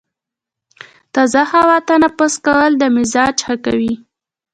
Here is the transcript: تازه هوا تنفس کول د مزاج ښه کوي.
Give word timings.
تازه 1.13 1.41
هوا 1.53 1.77
تنفس 1.89 2.33
کول 2.45 2.71
د 2.77 2.83
مزاج 2.95 3.35
ښه 3.45 3.55
کوي. 3.65 3.93